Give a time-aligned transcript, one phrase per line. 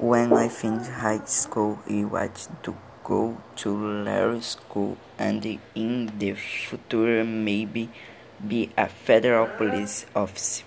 [0.00, 3.70] When I finished high school, I wanted to go to
[4.02, 7.90] law school and in the future maybe
[8.46, 10.64] be a federal police officer.